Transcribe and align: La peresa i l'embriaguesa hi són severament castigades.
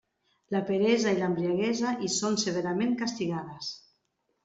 La 0.55 0.61
peresa 0.69 1.13
i 1.17 1.19
l'embriaguesa 1.19 1.93
hi 2.07 2.11
són 2.17 2.43
severament 2.47 3.01
castigades. 3.07 3.73